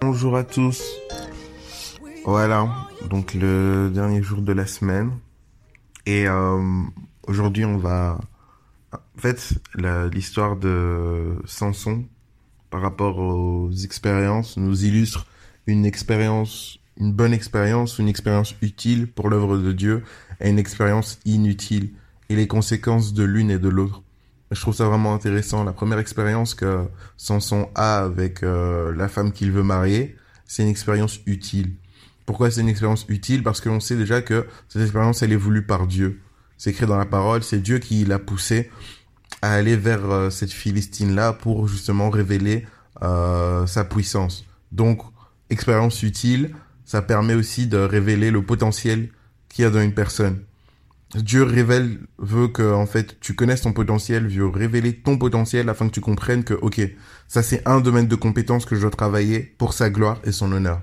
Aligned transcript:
Bonjour 0.00 0.36
à 0.36 0.42
tous. 0.42 0.82
Voilà, 2.24 2.68
donc 3.08 3.32
le 3.34 3.90
dernier 3.90 4.24
jour 4.24 4.42
de 4.42 4.52
la 4.52 4.66
semaine. 4.66 5.12
Et 6.04 6.26
euh, 6.26 6.82
aujourd'hui, 7.28 7.64
on 7.64 7.76
va... 7.76 8.18
En 8.92 9.20
fait, 9.20 9.54
l'histoire 10.12 10.56
de 10.56 11.36
Samson 11.44 12.04
par 12.70 12.80
rapport 12.80 13.18
aux 13.18 13.70
expériences 13.72 14.56
nous 14.56 14.84
illustre 14.84 15.26
une 15.66 15.84
expérience, 15.84 16.78
une 16.98 17.12
bonne 17.12 17.32
expérience, 17.32 17.98
une 17.98 18.08
expérience 18.08 18.54
utile 18.62 19.06
pour 19.06 19.28
l'œuvre 19.28 19.58
de 19.58 19.72
Dieu 19.72 20.02
et 20.40 20.48
une 20.48 20.58
expérience 20.58 21.18
inutile 21.24 21.90
et 22.28 22.36
les 22.36 22.46
conséquences 22.46 23.14
de 23.14 23.24
l'une 23.24 23.50
et 23.50 23.58
de 23.58 23.68
l'autre. 23.68 24.02
Je 24.50 24.60
trouve 24.60 24.74
ça 24.74 24.86
vraiment 24.86 25.14
intéressant. 25.14 25.64
La 25.64 25.72
première 25.72 25.98
expérience 25.98 26.54
que 26.54 26.86
Samson 27.16 27.68
a 27.74 27.98
avec 27.98 28.42
euh, 28.42 28.94
la 28.94 29.08
femme 29.08 29.32
qu'il 29.32 29.50
veut 29.50 29.64
marier, 29.64 30.16
c'est 30.44 30.62
une 30.62 30.68
expérience 30.68 31.20
utile. 31.26 31.72
Pourquoi 32.26 32.50
c'est 32.50 32.60
une 32.60 32.68
expérience 32.68 33.06
utile? 33.08 33.42
Parce 33.42 33.60
que 33.60 33.68
l'on 33.68 33.80
sait 33.80 33.96
déjà 33.96 34.22
que 34.22 34.46
cette 34.68 34.82
expérience, 34.82 35.22
elle 35.22 35.32
est 35.32 35.36
voulue 35.36 35.66
par 35.66 35.86
Dieu. 35.86 36.20
C'est 36.58 36.70
écrit 36.70 36.86
dans 36.86 36.96
la 36.96 37.06
parole, 37.06 37.42
c'est 37.42 37.58
Dieu 37.58 37.78
qui 37.78 38.04
l'a 38.04 38.18
poussé 38.18 38.70
à 39.42 39.52
aller 39.52 39.76
vers 39.76 40.10
euh, 40.10 40.30
cette 40.30 40.52
Philistine-là 40.52 41.32
pour 41.32 41.68
justement 41.68 42.10
révéler 42.10 42.66
euh, 43.02 43.66
sa 43.66 43.84
puissance. 43.84 44.44
Donc, 44.72 45.02
expérience 45.50 46.02
utile, 46.02 46.54
ça 46.84 47.02
permet 47.02 47.34
aussi 47.34 47.66
de 47.66 47.78
révéler 47.78 48.30
le 48.30 48.42
potentiel 48.42 49.10
qu'il 49.48 49.64
y 49.64 49.66
a 49.66 49.70
dans 49.70 49.80
une 49.80 49.94
personne. 49.94 50.40
Dieu 51.14 51.44
révèle, 51.44 52.00
veut 52.18 52.48
que, 52.48 52.74
en 52.74 52.86
fait, 52.86 53.18
tu 53.20 53.34
connaisses 53.34 53.62
ton 53.62 53.72
potentiel, 53.72 54.26
veut 54.26 54.48
révéler 54.48 54.94
ton 54.94 55.18
potentiel 55.18 55.68
afin 55.68 55.86
que 55.88 55.92
tu 55.92 56.00
comprennes 56.00 56.42
que, 56.42 56.54
ok, 56.54 56.80
ça 57.28 57.42
c'est 57.42 57.66
un 57.66 57.80
domaine 57.80 58.08
de 58.08 58.16
compétence 58.16 58.66
que 58.66 58.74
je 58.74 58.80
dois 58.80 58.90
travailler 58.90 59.40
pour 59.40 59.72
sa 59.72 59.88
gloire 59.88 60.18
et 60.24 60.32
son 60.32 60.50
honneur. 60.52 60.82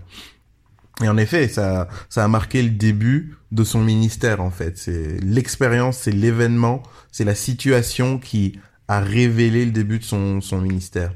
Et 1.02 1.08
en 1.08 1.18
effet, 1.18 1.48
ça, 1.48 1.88
ça 2.10 2.24
a 2.24 2.28
marqué 2.28 2.62
le 2.62 2.70
début 2.70 3.36
de 3.52 3.64
son 3.64 3.82
ministère, 3.82 4.42
en 4.42 4.52
fait. 4.52 4.78
C'est 4.78 5.18
l'expérience, 5.24 5.98
c'est 5.98 6.12
l'événement, 6.12 6.84
c'est 7.12 7.24
la 7.24 7.36
situation 7.36 8.20
qui 8.20 8.60
a 8.88 9.00
révélé 9.00 9.66
le 9.66 9.72
début 9.72 10.00
de 10.00 10.04
son, 10.04 10.40
son 10.40 10.62
ministère. 10.62 11.14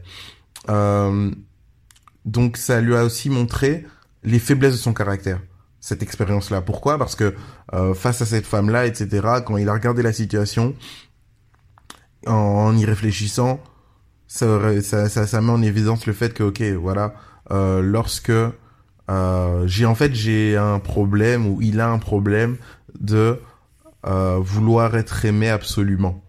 Euh, 0.70 1.32
donc, 2.26 2.58
ça 2.58 2.82
lui 2.82 2.96
a 2.96 3.04
aussi 3.04 3.30
montré 3.30 3.86
les 4.24 4.40
faiblesses 4.40 4.74
de 4.74 4.78
son 4.78 4.94
caractère, 4.94 5.42
cette 5.80 6.02
expérience-là. 6.02 6.62
Pourquoi? 6.62 6.98
Parce 6.98 7.16
que 7.16 7.36
euh, 7.74 7.94
face 7.94 8.22
à 8.22 8.26
cette 8.26 8.48
femme-là, 8.48 8.88
etc., 8.88 9.28
quand 9.46 9.58
il 9.58 9.70
a 9.70 9.74
regardé 9.74 10.02
la 10.02 10.12
situation, 10.12 10.76
en, 12.26 12.76
y 12.76 12.86
réfléchissant, 12.86 13.62
ça, 14.28 14.82
ça, 14.82 15.08
ça, 15.08 15.28
ça 15.28 15.42
met 15.42 15.52
en 15.52 15.62
évidence 15.62 16.08
le 16.08 16.14
fait 16.14 16.34
que, 16.34 16.44
ok, 16.44 16.62
voilà, 16.82 17.14
euh, 17.52 17.82
lorsque 17.82 18.32
euh, 19.10 19.66
j'ai 19.68 19.86
en 19.86 19.96
fait 19.96 20.14
j'ai 20.14 20.58
un 20.58 20.80
problème 20.80 21.48
ou 21.48 21.62
il 21.62 21.80
a 21.80 21.90
un 21.90 22.00
problème 22.00 22.58
de 23.00 23.40
euh, 24.06 24.38
vouloir 24.40 24.96
être 24.96 25.26
aimé 25.26 25.50
absolument. 25.50 26.24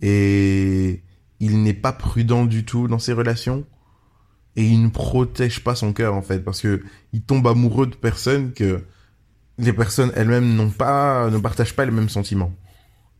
Et 0.00 1.02
il 1.40 1.62
n'est 1.62 1.74
pas 1.74 1.92
prudent 1.92 2.44
du 2.44 2.64
tout 2.64 2.88
dans 2.88 2.98
ses 2.98 3.12
relations 3.12 3.64
et 4.56 4.64
il 4.64 4.82
ne 4.82 4.88
protège 4.90 5.64
pas 5.64 5.74
son 5.74 5.92
cœur 5.92 6.14
en 6.14 6.22
fait 6.22 6.40
parce 6.40 6.60
que 6.60 6.82
il 7.12 7.22
tombe 7.22 7.46
amoureux 7.46 7.86
de 7.86 7.96
personnes 7.96 8.52
que 8.52 8.84
les 9.58 9.72
personnes 9.72 10.12
elles-mêmes 10.14 10.54
n'ont 10.54 10.70
pas 10.70 11.28
ne 11.30 11.38
partagent 11.38 11.74
pas 11.74 11.84
les 11.84 11.90
mêmes 11.90 12.08
sentiments. 12.08 12.52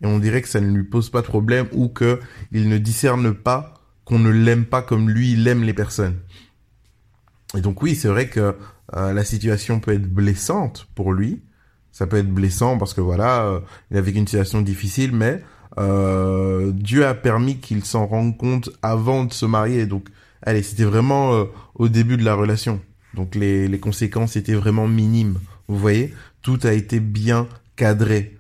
Et 0.03 0.07
on 0.07 0.19
dirait 0.19 0.43
que 0.43 0.49
ça 0.49 0.61
ne 0.61 0.71
lui 0.77 0.85
pose 0.85 1.11
pas 1.11 1.23
de 1.23 1.27
problème 1.27 1.67
ou 1.73 1.89
que 1.89 2.21
il 2.53 2.69
ne 2.69 2.79
discerne 2.79 3.35
pas 3.35 3.75
qu'on 4.05 4.19
ne 4.19 4.31
l'aime 4.31 4.67
pas 4.67 4.83
comme 4.83 5.09
lui 5.09 5.33
il 5.33 5.49
aime 5.49 5.65
les 5.65 5.75
personnes 5.75 6.19
et 7.57 7.61
donc 7.61 7.83
oui 7.83 7.95
c'est 7.95 8.09
vrai 8.09 8.29
que 8.29 8.57
euh, 8.95 9.13
la 9.13 9.25
situation 9.25 9.81
peut 9.81 9.93
être 9.93 10.09
blessante 10.09 10.89
pour 10.95 11.13
lui. 11.13 11.43
Ça 11.93 12.07
peut 12.07 12.17
être 12.17 12.29
blessant 12.31 12.77
parce 12.77 12.93
que 12.93 13.01
voilà, 13.01 13.45
euh, 13.45 13.61
il 13.91 13.97
a 13.97 14.01
vécu 14.01 14.19
une 14.19 14.27
situation 14.27 14.61
difficile, 14.63 15.13
mais 15.13 15.43
euh, 15.79 16.73
Dieu 16.73 17.07
a 17.07 17.15
permis 17.15 17.59
qu'il 17.59 17.85
s'en 17.85 18.07
rende 18.07 18.37
compte 18.37 18.71
avant 18.83 19.25
de 19.25 19.33
se 19.33 19.47
marier. 19.47 19.87
Donc, 19.87 20.09
allez, 20.43 20.63
c'était 20.63 20.85
vraiment 20.85 21.35
euh, 21.35 21.45
au 21.75 21.89
début 21.89 22.17
de 22.17 22.25
la 22.25 22.35
relation. 22.35 22.81
Donc 23.15 23.35
les, 23.35 23.69
les 23.69 23.79
conséquences 23.79 24.37
étaient 24.37 24.55
vraiment 24.55 24.89
minimes. 24.89 25.39
Vous 25.69 25.79
voyez, 25.79 26.15
tout 26.43 26.59
a 26.65 26.73
été 26.73 27.01
bien 27.01 27.49
cadré. 27.77 28.39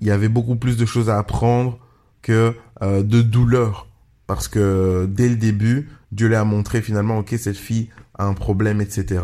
Il 0.00 0.06
y 0.06 0.10
avait 0.10 0.28
beaucoup 0.28 0.56
plus 0.56 0.76
de 0.76 0.84
choses 0.84 1.08
à 1.08 1.18
apprendre 1.18 1.78
que 2.22 2.54
euh, 2.82 3.02
de 3.02 3.22
douleur. 3.22 3.88
Parce 4.26 4.48
que 4.48 5.06
dès 5.08 5.28
le 5.28 5.36
début, 5.36 5.88
Dieu 6.10 6.28
lui 6.28 6.34
a 6.34 6.44
montré 6.44 6.82
finalement, 6.82 7.18
ok, 7.18 7.34
cette 7.38 7.56
fille 7.56 7.88
un 8.18 8.34
problème, 8.34 8.80
etc 8.80 9.20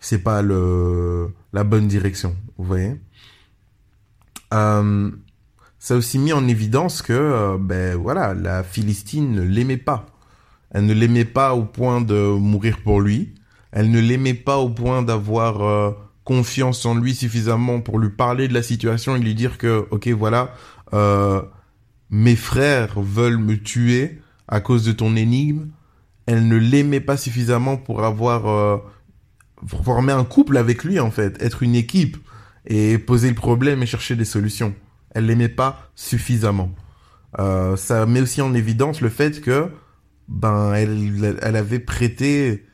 c'est 0.00 0.22
pas 0.22 0.40
le 0.42 1.34
la 1.52 1.64
bonne 1.64 1.88
direction, 1.88 2.36
vous 2.58 2.64
voyez. 2.64 2.94
Euh, 4.54 5.10
ça 5.80 5.94
a 5.94 5.96
aussi 5.96 6.18
mis 6.18 6.32
en 6.32 6.46
évidence 6.46 7.02
que 7.02 7.12
euh, 7.12 7.56
ben 7.58 7.96
voilà, 7.96 8.32
la 8.34 8.62
Philistine 8.62 9.32
ne 9.32 9.42
l'aimait 9.42 9.76
pas. 9.76 10.06
Elle 10.70 10.86
ne 10.86 10.94
l'aimait 10.94 11.24
pas 11.24 11.54
au 11.54 11.64
point 11.64 12.00
de 12.00 12.20
mourir 12.38 12.78
pour 12.84 13.00
lui. 13.00 13.34
Elle 13.72 13.90
ne 13.90 14.00
l'aimait 14.00 14.34
pas 14.34 14.58
au 14.58 14.70
point 14.70 15.02
d'avoir 15.02 15.62
euh, 15.62 15.90
confiance 16.24 16.86
en 16.86 16.94
lui 16.94 17.14
suffisamment 17.14 17.80
pour 17.80 17.98
lui 17.98 18.10
parler 18.10 18.46
de 18.46 18.54
la 18.54 18.62
situation 18.62 19.16
et 19.16 19.18
lui 19.18 19.34
dire 19.34 19.58
que 19.58 19.88
ok 19.90 20.08
voilà, 20.08 20.54
euh, 20.92 21.42
mes 22.10 22.36
frères 22.36 23.00
veulent 23.00 23.38
me 23.38 23.56
tuer 23.56 24.20
à 24.46 24.60
cause 24.60 24.84
de 24.84 24.92
ton 24.92 25.16
énigme. 25.16 25.70
Elle 26.26 26.48
ne 26.48 26.56
l'aimait 26.56 27.00
pas 27.00 27.16
suffisamment 27.16 27.76
pour 27.76 28.04
avoir 28.04 28.48
euh, 28.48 28.78
pour 29.68 29.84
former 29.84 30.12
un 30.12 30.24
couple 30.24 30.56
avec 30.56 30.84
lui 30.84 31.00
en 31.00 31.10
fait, 31.10 31.40
être 31.42 31.62
une 31.62 31.74
équipe 31.74 32.16
et 32.66 32.98
poser 32.98 33.28
le 33.28 33.34
problème 33.34 33.82
et 33.82 33.86
chercher 33.86 34.16
des 34.16 34.24
solutions. 34.24 34.74
Elle 35.10 35.26
l'aimait 35.26 35.48
pas 35.48 35.90
suffisamment. 35.94 36.74
Euh, 37.38 37.76
ça 37.76 38.06
met 38.06 38.20
aussi 38.20 38.42
en 38.42 38.54
évidence 38.54 39.00
le 39.00 39.08
fait 39.08 39.40
que 39.40 39.68
ben 40.28 40.74
elle, 40.74 41.38
elle 41.42 41.56
avait 41.56 41.78
prêté 41.78 42.66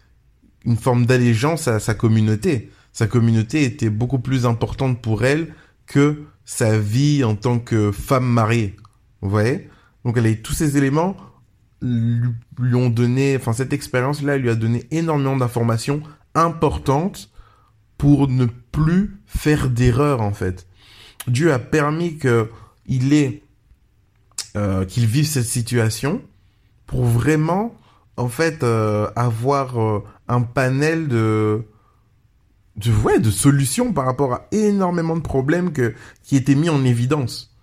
une 0.64 0.76
forme 0.76 1.06
d'allégeance 1.06 1.68
à 1.68 1.80
sa 1.80 1.94
communauté. 1.94 2.70
Sa 2.92 3.06
communauté 3.06 3.64
était 3.64 3.90
beaucoup 3.90 4.18
plus 4.18 4.46
importante 4.46 5.02
pour 5.02 5.24
elle 5.24 5.54
que 5.86 6.22
sa 6.44 6.78
vie 6.78 7.24
en 7.24 7.34
tant 7.34 7.58
que 7.58 7.92
femme 7.92 8.26
mariée. 8.26 8.76
Vous 9.20 9.30
voyez? 9.30 9.68
Donc 10.04 10.16
elle 10.16 10.26
a 10.26 10.34
tous 10.34 10.52
ces 10.52 10.76
éléments 10.76 11.16
lui, 11.82 12.74
ont 12.74 12.88
donné, 12.88 13.36
enfin 13.36 13.52
cette 13.52 13.72
expérience-là 13.72 14.38
lui 14.38 14.50
a 14.50 14.54
donné 14.54 14.86
énormément 14.90 15.36
d'informations 15.36 16.02
importante 16.34 17.30
pour 17.98 18.28
ne 18.28 18.46
plus 18.46 19.20
faire 19.26 19.68
d'erreur 19.68 20.20
en 20.20 20.32
fait. 20.32 20.66
Dieu 21.28 21.52
a 21.52 21.58
permis 21.58 22.18
que 22.18 22.48
il 22.86 23.12
ait 23.12 23.42
euh, 24.56 24.84
qu'il 24.84 25.06
vive 25.06 25.26
cette 25.26 25.44
situation 25.44 26.22
pour 26.86 27.04
vraiment 27.04 27.74
en 28.16 28.28
fait 28.28 28.62
euh, 28.62 29.10
avoir 29.16 29.80
euh, 29.80 30.04
un 30.28 30.42
panel 30.42 31.08
de 31.08 31.64
de 32.76 32.90
ouais, 32.90 33.18
de 33.18 33.30
solutions 33.30 33.92
par 33.92 34.06
rapport 34.06 34.32
à 34.32 34.46
énormément 34.50 35.16
de 35.16 35.22
problèmes 35.22 35.72
que 35.72 35.94
qui 36.22 36.36
étaient 36.36 36.54
mis 36.54 36.70
en 36.70 36.84
évidence. 36.84 37.54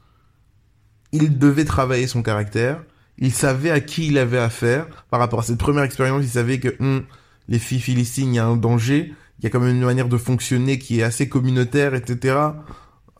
Il 1.11 1.39
devait 1.39 1.65
travailler 1.65 2.05
son 2.05 2.21
caractère, 2.21 2.83
il 3.19 3.33
savait 3.33 3.69
à 3.69 3.81
qui 3.81 4.07
il 4.07 4.17
avait 4.17 4.39
affaire 4.39 4.87
par 5.09 5.19
rapport 5.19 5.39
à 5.39 5.43
cette 5.43 5.57
première 5.57 5.83
expérience, 5.83 6.23
il 6.23 6.29
savait 6.29 6.59
que 6.59 6.75
hum, 6.79 7.03
les 7.47 7.59
filles 7.59 7.81
philistines, 7.81 8.33
il 8.33 8.37
y 8.37 8.39
a 8.39 8.45
un 8.45 8.55
danger, 8.55 9.13
il 9.39 9.43
y 9.43 9.47
a 9.47 9.49
quand 9.49 9.59
même 9.59 9.75
une 9.75 9.85
manière 9.85 10.09
de 10.09 10.17
fonctionner 10.17 10.79
qui 10.79 10.99
est 10.99 11.03
assez 11.03 11.27
communautaire, 11.27 11.95
etc. 11.95 12.37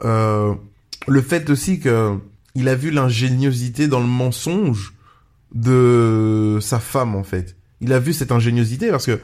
Euh, 0.05 0.55
le 1.07 1.21
fait 1.21 1.49
aussi 1.49 1.79
que 1.79 2.17
il 2.55 2.67
a 2.67 2.75
vu 2.75 2.91
l'ingéniosité 2.91 3.87
dans 3.87 3.99
le 3.99 4.07
mensonge 4.07 4.93
de 5.53 6.57
sa 6.61 6.79
femme 6.79 7.15
en 7.15 7.23
fait. 7.23 7.55
Il 7.81 7.93
a 7.93 7.99
vu 7.99 8.13
cette 8.13 8.31
ingéniosité 8.31 8.89
parce 8.89 9.05
que 9.05 9.19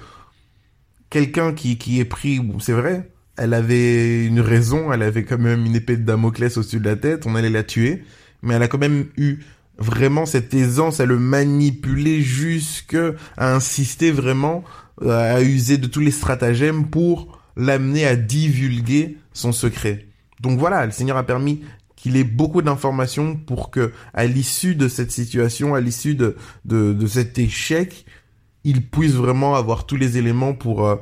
quelqu'un 1.10 1.54
qui, 1.54 1.78
qui 1.78 2.00
est 2.00 2.06
pris, 2.06 2.42
c'est 2.60 2.74
vrai, 2.74 3.12
elle 3.38 3.54
avait 3.54 4.26
une 4.26 4.40
raison, 4.40 4.92
elle 4.92 5.02
avait 5.02 5.24
quand 5.24 5.38
même 5.38 5.66
une 5.66 5.76
épée 5.76 5.98
de 5.98 6.04
Damoclès 6.04 6.58
au-dessus 6.58 6.80
de 6.80 6.86
la 6.90 6.96
tête, 6.96 7.26
on 7.26 7.36
allait 7.36 7.50
la 7.50 7.64
tuer, 7.64 8.04
mais 8.42 8.54
elle 8.54 8.64
a 8.64 8.68
quand 8.68 8.78
même 8.78 9.06
eu 9.18 9.40
vraiment 9.78 10.26
cette 10.26 10.54
aisance 10.54 11.00
à 11.00 11.06
le 11.06 11.20
manipuler 11.20 12.22
jusque 12.22 12.98
à 13.38 13.54
insister 13.54 14.12
vraiment 14.12 14.64
euh, 15.02 15.36
à 15.36 15.42
user 15.42 15.78
de 15.78 15.88
tous 15.88 16.00
les 16.00 16.12
stratagèmes 16.12 16.88
pour 16.88 17.40
l'amener 17.58 18.06
à 18.06 18.16
divulguer 18.16 19.18
son 19.34 19.52
secret. 19.52 20.08
Donc 20.40 20.60
voilà, 20.60 20.86
le 20.86 20.92
Seigneur 20.92 21.18
a 21.18 21.24
permis 21.24 21.62
qu'il 21.96 22.18
ait 22.18 22.24
beaucoup 22.24 22.62
d'informations 22.62 23.36
pour 23.36 23.72
que, 23.72 23.92
à 24.14 24.26
l'issue 24.26 24.76
de 24.76 24.88
cette 24.88 25.12
situation, 25.12 25.74
à 25.76 25.82
l'issue 25.82 26.16
de, 26.16 26.36
de, 26.66 26.94
de, 26.94 27.08
cet 27.08 27.40
échec, 27.40 28.06
il 28.64 28.86
puisse 28.88 29.14
vraiment 29.14 29.56
avoir 29.56 29.86
tous 29.86 29.96
les 29.96 30.18
éléments 30.18 30.54
pour 30.54 30.86
euh, 30.86 30.98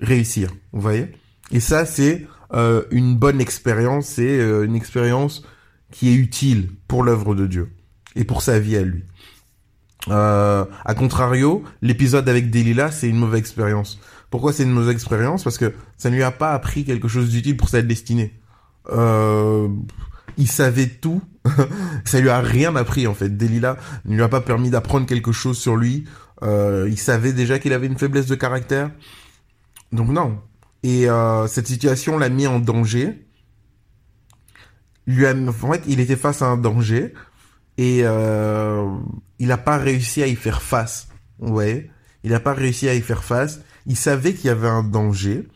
réussir. 0.00 0.50
Vous 0.72 0.80
voyez? 0.80 1.08
Et 1.50 1.60
ça, 1.60 1.86
c'est 1.86 2.26
euh, 2.52 2.82
une 2.90 3.16
bonne 3.16 3.40
expérience, 3.40 4.06
c'est 4.06 4.38
euh, 4.38 4.64
une 4.64 4.76
expérience 4.76 5.44
qui 5.90 6.10
est 6.10 6.14
utile 6.14 6.70
pour 6.88 7.04
l'œuvre 7.04 7.34
de 7.34 7.46
Dieu 7.46 7.70
et 8.16 8.24
pour 8.24 8.42
sa 8.42 8.58
vie 8.58 8.76
à 8.76 8.82
lui. 8.82 9.04
Euh, 10.08 10.64
à 10.84 10.94
contrario, 10.94 11.64
l'épisode 11.82 12.28
avec 12.28 12.50
Delilah, 12.50 12.90
c'est 12.90 13.08
une 13.08 13.16
mauvaise 13.16 13.40
expérience. 13.40 13.98
Pourquoi 14.30 14.52
c'est 14.52 14.64
une 14.64 14.72
mauvaise 14.72 14.94
expérience? 14.94 15.44
Parce 15.44 15.58
que 15.58 15.72
ça 15.96 16.10
ne 16.10 16.16
lui 16.16 16.22
a 16.22 16.30
pas 16.30 16.52
appris 16.52 16.84
quelque 16.84 17.08
chose 17.08 17.30
d'utile 17.30 17.56
pour 17.56 17.68
sa 17.68 17.82
destinée. 17.82 18.34
Euh, 18.90 19.68
il 20.36 20.48
savait 20.48 20.88
tout. 20.88 21.22
ça 22.04 22.20
lui 22.20 22.30
a 22.30 22.40
rien 22.40 22.74
appris 22.76 23.06
en 23.06 23.14
fait. 23.14 23.36
Delilah 23.36 23.76
ne 24.04 24.16
lui 24.16 24.22
a 24.22 24.28
pas 24.28 24.40
permis 24.40 24.70
d'apprendre 24.70 25.06
quelque 25.06 25.32
chose 25.32 25.58
sur 25.58 25.76
lui. 25.76 26.04
Euh, 26.42 26.88
il 26.90 26.98
savait 26.98 27.32
déjà 27.32 27.58
qu'il 27.58 27.72
avait 27.72 27.86
une 27.86 27.98
faiblesse 27.98 28.26
de 28.26 28.34
caractère. 28.34 28.90
Donc 29.92 30.08
non. 30.08 30.40
Et 30.82 31.08
euh, 31.08 31.46
cette 31.46 31.66
situation 31.66 32.18
l'a 32.18 32.28
mis 32.28 32.46
en 32.46 32.58
danger. 32.58 33.26
En 35.08 35.72
fait, 35.72 35.82
il 35.86 36.00
était 36.00 36.16
face 36.16 36.42
à 36.42 36.46
un 36.46 36.56
danger 36.56 37.14
et 37.76 38.00
euh, 38.02 38.88
il 39.38 39.48
n'a 39.48 39.58
pas 39.58 39.76
réussi 39.76 40.22
à 40.22 40.26
y 40.26 40.36
faire 40.36 40.62
face. 40.62 41.08
Ouais, 41.38 41.90
il 42.22 42.30
n'a 42.30 42.40
pas 42.40 42.54
réussi 42.54 42.88
à 42.88 42.94
y 42.94 43.00
faire 43.00 43.24
face. 43.24 43.60
Il 43.86 43.96
savait 43.96 44.34
qu'il 44.34 44.46
y 44.46 44.50
avait 44.50 44.68
un 44.68 44.82
danger. 44.82 45.48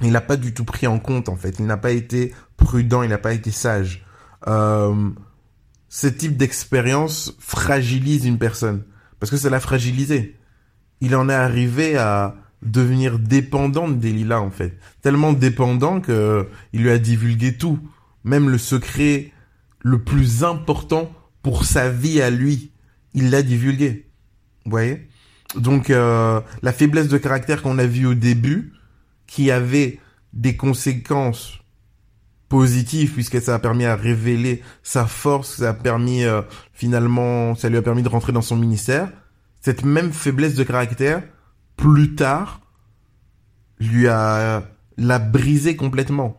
Il 0.00 0.12
n'a 0.12 0.20
pas 0.20 0.36
du 0.36 0.52
tout 0.52 0.64
pris 0.64 0.86
en 0.86 0.98
compte 0.98 1.28
en 1.28 1.36
fait. 1.36 1.56
Il 1.58 1.66
n'a 1.66 1.76
pas 1.76 1.92
été 1.92 2.34
prudent. 2.56 3.02
Il 3.02 3.08
n'a 3.08 3.18
pas 3.18 3.32
été 3.32 3.50
sage. 3.50 4.04
Euh, 4.46 5.10
ce 5.88 6.06
type 6.06 6.36
d'expérience 6.36 7.34
fragilise 7.38 8.26
une 8.26 8.38
personne 8.38 8.84
parce 9.20 9.30
que 9.30 9.36
ça 9.36 9.48
l'a 9.48 9.60
fragilisé. 9.60 10.36
Il 11.00 11.16
en 11.16 11.28
est 11.28 11.34
arrivé 11.34 11.96
à 11.96 12.36
devenir 12.62 13.18
dépendant 13.18 13.88
de 13.88 13.94
Delilah 13.94 14.40
en 14.40 14.50
fait, 14.50 14.78
tellement 15.02 15.32
dépendant 15.32 16.00
que 16.00 16.48
il 16.72 16.82
lui 16.82 16.90
a 16.90 16.98
divulgué 16.98 17.56
tout, 17.56 17.78
même 18.24 18.48
le 18.48 18.58
secret 18.58 19.32
le 19.84 20.02
plus 20.02 20.42
important 20.42 21.12
pour 21.42 21.64
sa 21.64 21.88
vie 21.90 22.20
à 22.20 22.30
lui. 22.30 22.72
Il 23.12 23.30
l'a 23.30 23.42
divulgué. 23.42 24.10
Vous 24.64 24.72
voyez? 24.72 25.08
Donc 25.54 25.90
euh, 25.90 26.40
la 26.62 26.72
faiblesse 26.72 27.06
de 27.06 27.18
caractère 27.18 27.62
qu'on 27.62 27.78
a 27.78 27.86
vue 27.86 28.06
au 28.06 28.14
début, 28.14 28.72
qui 29.28 29.52
avait 29.52 30.00
des 30.32 30.56
conséquences 30.56 31.60
positives 32.48 33.12
puisque 33.12 33.40
ça 33.40 33.54
a 33.54 33.58
permis 33.58 33.84
à 33.84 33.94
révéler 33.94 34.62
sa 34.82 35.06
force, 35.06 35.58
ça 35.58 35.70
a 35.70 35.74
permis 35.74 36.24
euh, 36.24 36.42
finalement, 36.72 37.54
ça 37.54 37.68
lui 37.68 37.76
a 37.76 37.82
permis 37.82 38.02
de 38.02 38.08
rentrer 38.08 38.32
dans 38.32 38.42
son 38.42 38.56
ministère. 38.56 39.12
Cette 39.60 39.84
même 39.84 40.12
faiblesse 40.12 40.54
de 40.54 40.64
caractère, 40.64 41.22
plus 41.76 42.14
tard, 42.14 42.60
lui 43.78 44.08
a 44.08 44.64
l'a 44.96 45.18
brisé 45.18 45.76
complètement 45.76 46.36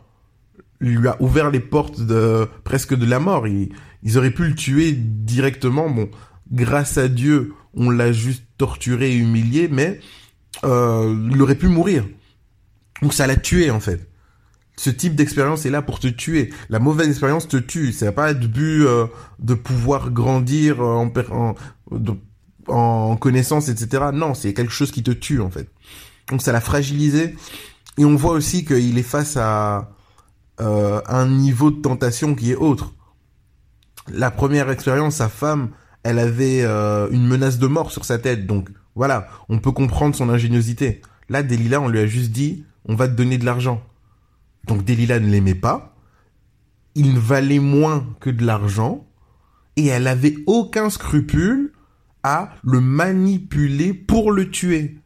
lui 0.79 1.07
a 1.07 1.21
ouvert 1.21 1.51
les 1.51 1.59
portes 1.59 2.01
de 2.01 2.47
presque 2.63 2.93
de 2.93 3.05
la 3.05 3.19
mort. 3.19 3.47
Ils, 3.47 3.69
ils 4.03 4.17
auraient 4.17 4.31
pu 4.31 4.45
le 4.45 4.55
tuer 4.55 4.91
directement. 4.93 5.89
Bon, 5.89 6.09
grâce 6.51 6.97
à 6.97 7.07
Dieu, 7.07 7.53
on 7.73 7.89
l'a 7.89 8.11
juste 8.11 8.43
torturé 8.57 9.11
et 9.11 9.17
humilié, 9.17 9.67
mais 9.69 9.99
euh, 10.63 11.27
il 11.31 11.41
aurait 11.41 11.55
pu 11.55 11.67
mourir. 11.67 12.05
Donc 13.01 13.13
ça 13.13 13.27
l'a 13.27 13.35
tué 13.35 13.71
en 13.71 13.79
fait. 13.79 14.09
Ce 14.77 14.89
type 14.89 15.15
d'expérience 15.15 15.65
est 15.65 15.69
là 15.69 15.81
pour 15.81 15.99
te 15.99 16.07
tuer. 16.07 16.51
La 16.69 16.79
mauvaise 16.79 17.07
expérience 17.07 17.47
te 17.47 17.57
tue. 17.57 17.93
Ça 17.93 18.07
n'a 18.07 18.11
pas 18.11 18.33
de 18.33 18.45
but 18.47 18.85
euh, 18.85 19.07
de 19.39 19.53
pouvoir 19.53 20.11
grandir 20.11 20.81
en, 20.81 21.11
en, 21.31 21.55
en 22.67 23.15
connaissance, 23.15 23.69
etc. 23.69 24.05
Non, 24.13 24.33
c'est 24.33 24.53
quelque 24.53 24.73
chose 24.73 24.91
qui 24.91 25.03
te 25.03 25.11
tue 25.11 25.39
en 25.39 25.49
fait. 25.49 25.69
Donc 26.29 26.41
ça 26.41 26.51
l'a 26.51 26.61
fragilisé. 26.61 27.35
Et 27.97 28.03
on 28.03 28.15
voit 28.15 28.33
aussi 28.33 28.65
qu'il 28.65 28.97
est 28.97 29.03
face 29.03 29.37
à 29.37 29.94
euh, 30.61 31.01
un 31.07 31.27
niveau 31.27 31.71
de 31.71 31.81
tentation 31.81 32.35
qui 32.35 32.51
est 32.51 32.55
autre. 32.55 32.93
La 34.07 34.31
première 34.31 34.69
expérience, 34.69 35.15
sa 35.15 35.29
femme, 35.29 35.69
elle 36.03 36.19
avait 36.19 36.61
euh, 36.63 37.09
une 37.11 37.27
menace 37.27 37.57
de 37.57 37.67
mort 37.67 37.91
sur 37.91 38.05
sa 38.05 38.19
tête, 38.19 38.45
donc 38.45 38.69
voilà, 38.95 39.27
on 39.49 39.59
peut 39.59 39.71
comprendre 39.71 40.15
son 40.15 40.29
ingéniosité. 40.29 41.01
Là, 41.27 41.43
Delilah, 41.43 41.81
on 41.81 41.87
lui 41.87 41.99
a 41.99 42.07
juste 42.07 42.31
dit, 42.31 42.63
on 42.85 42.95
va 42.95 43.07
te 43.07 43.13
donner 43.13 43.37
de 43.37 43.45
l'argent. 43.45 43.81
Donc 44.67 44.85
Delilah 44.85 45.19
ne 45.19 45.29
l'aimait 45.29 45.55
pas, 45.55 45.95
il 46.93 47.19
valait 47.19 47.59
moins 47.59 48.05
que 48.19 48.29
de 48.29 48.45
l'argent, 48.45 49.05
et 49.75 49.87
elle 49.87 50.07
avait 50.07 50.35
aucun 50.45 50.89
scrupule 50.89 51.73
à 52.23 52.51
le 52.63 52.79
manipuler 52.79 53.93
pour 53.93 54.31
le 54.31 54.49
tuer. 54.49 54.97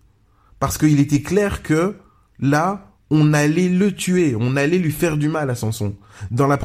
Parce 0.60 0.78
qu'il 0.78 1.00
était 1.00 1.22
clair 1.22 1.63
que 1.63 1.98
là, 2.40 2.88
on 3.11 3.33
allait 3.33 3.69
le 3.69 3.91
tuer, 3.91 4.35
on 4.39 4.56
allait 4.56 4.77
lui 4.77 4.91
faire 4.91 5.17
du 5.17 5.29
mal 5.29 5.50
à 5.50 5.56
Samson. 5.56 5.95
Dans 6.31 6.47
la, 6.47 6.59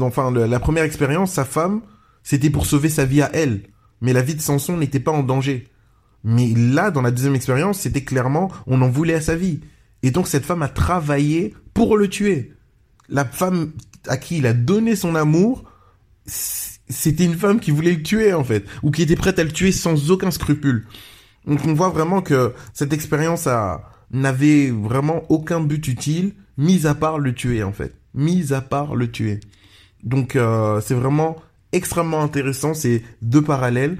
enfin, 0.00 0.30
la 0.30 0.60
première 0.60 0.84
expérience, 0.84 1.32
sa 1.32 1.44
femme, 1.44 1.80
c'était 2.22 2.50
pour 2.50 2.66
sauver 2.66 2.88
sa 2.88 3.04
vie 3.04 3.22
à 3.22 3.30
elle. 3.32 3.62
Mais 4.00 4.12
la 4.12 4.22
vie 4.22 4.34
de 4.34 4.40
Samson 4.40 4.76
n'était 4.76 5.00
pas 5.00 5.10
en 5.10 5.22
danger. 5.22 5.68
Mais 6.24 6.52
là, 6.54 6.90
dans 6.90 7.02
la 7.02 7.10
deuxième 7.10 7.34
expérience, 7.34 7.80
c'était 7.80 8.04
clairement, 8.04 8.50
on 8.66 8.80
en 8.82 8.88
voulait 8.88 9.14
à 9.14 9.20
sa 9.20 9.34
vie. 9.34 9.60
Et 10.02 10.10
donc 10.10 10.28
cette 10.28 10.44
femme 10.44 10.62
a 10.62 10.68
travaillé 10.68 11.54
pour 11.74 11.96
le 11.96 12.08
tuer. 12.08 12.52
La 13.08 13.24
femme 13.24 13.72
à 14.06 14.16
qui 14.16 14.38
il 14.38 14.46
a 14.46 14.52
donné 14.52 14.94
son 14.94 15.14
amour, 15.14 15.64
c'était 16.26 17.24
une 17.24 17.34
femme 17.34 17.60
qui 17.60 17.70
voulait 17.70 17.94
le 17.94 18.02
tuer 18.02 18.32
en 18.32 18.44
fait, 18.44 18.64
ou 18.82 18.90
qui 18.90 19.02
était 19.02 19.16
prête 19.16 19.38
à 19.38 19.44
le 19.44 19.52
tuer 19.52 19.72
sans 19.72 20.10
aucun 20.10 20.30
scrupule. 20.30 20.86
Donc 21.46 21.60
on 21.64 21.74
voit 21.74 21.88
vraiment 21.88 22.20
que 22.20 22.52
cette 22.74 22.92
expérience 22.92 23.46
a, 23.46 23.90
n'avait 24.10 24.70
vraiment 24.70 25.22
aucun 25.28 25.60
but 25.60 25.86
utile, 25.88 26.34
mis 26.56 26.86
à 26.86 26.94
part 26.94 27.18
le 27.18 27.34
tuer 27.34 27.62
en 27.62 27.72
fait. 27.72 27.94
Mis 28.14 28.52
à 28.52 28.60
part 28.60 28.94
le 28.94 29.10
tuer. 29.10 29.40
Donc 30.02 30.36
euh, 30.36 30.80
c'est 30.80 30.94
vraiment 30.94 31.36
extrêmement 31.72 32.22
intéressant 32.22 32.74
ces 32.74 33.04
deux 33.20 33.42
parallèles 33.42 33.98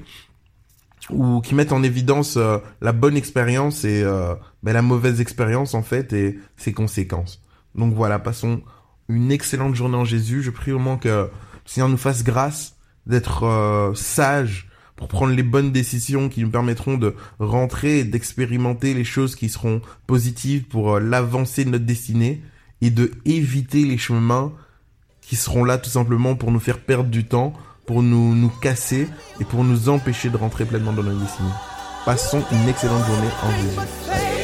ou 1.11 1.41
qui 1.41 1.55
mettent 1.55 1.73
en 1.73 1.83
évidence 1.83 2.37
euh, 2.37 2.59
la 2.81 2.93
bonne 2.93 3.17
expérience 3.17 3.85
et 3.85 4.03
euh, 4.03 4.35
ben, 4.62 4.73
la 4.73 4.83
mauvaise 4.83 5.21
expérience 5.21 5.75
en 5.75 5.83
fait 5.83 6.12
et 6.12 6.38
ses 6.57 6.73
conséquences. 6.73 7.43
Donc 7.75 7.95
voilà, 7.95 8.19
passons 8.19 8.62
une 9.09 9.31
excellente 9.31 9.75
journée 9.75 9.97
en 9.97 10.05
Jésus. 10.05 10.43
Je 10.43 10.50
prie 10.50 10.73
au 10.73 10.79
moins 10.79 10.97
que 10.97 11.09
le 11.09 11.31
Seigneur 11.65 11.88
nous 11.88 11.97
fasse 11.97 12.25
grâce 12.25 12.77
d'être 13.07 13.93
sages 13.95 14.68
pour 14.99 15.07
prendre 15.07 15.33
les 15.33 15.45
bonnes 15.45 15.71
décisions 15.71 16.28
qui 16.28 16.43
nous 16.43 16.50
permettront 16.50 16.99
de 16.99 17.14
rentrer 17.38 18.00
et 18.00 18.05
d'expérimenter 18.05 18.95
les 18.95 19.05
choses 19.05 19.37
qui 19.37 19.49
seront 19.49 19.81
positives 20.09 20.64
pour 20.64 20.97
euh, 20.97 21.00
l'avancée 21.00 21.64
de 21.64 21.71
notre 21.71 21.87
destinée 21.87 22.43
et 22.83 22.90
de 22.90 23.12
éviter 23.25 23.85
les 23.85 23.97
chemins 23.97 24.52
qui 25.23 25.37
seront 25.37 25.64
là 25.64 25.78
tout 25.78 25.90
simplement 25.90 26.35
pour 26.35 26.50
nous 26.50 26.59
faire 26.59 26.81
perdre 26.81 27.11
du 27.11 27.26
temps, 27.26 27.52
pour 27.87 28.02
nous, 28.02 28.35
nous 28.35 28.49
casser 28.49 29.09
et 29.40 29.45
pour 29.45 29.62
nous 29.62 29.88
empêcher 29.88 30.31
de 30.31 30.37
rentrer 30.37 30.64
pleinement 30.64 30.93
dans 30.93 31.05
notre 31.05 31.21
destinée. 31.21 31.49
Passons 32.05 32.43
une 32.50 32.69
excellente 32.69 33.07
journée 33.07 33.28
en 33.45 33.50
Jésus. 33.52 34.38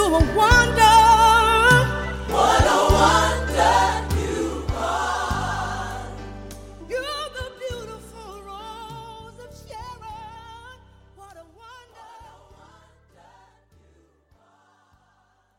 You're 0.00 0.16
a 0.16 0.34
wonder. 0.34 0.99